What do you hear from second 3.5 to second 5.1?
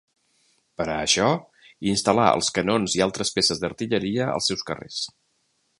d'artilleria als seus carrers.